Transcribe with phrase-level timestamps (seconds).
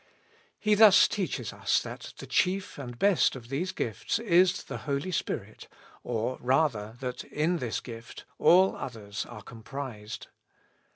[0.59, 4.77] "He thus teaches us that the chief and the best of these gifts is the
[4.89, 5.67] Holy Spirit,
[6.03, 10.25] or rather, that in this gift all others are comprised.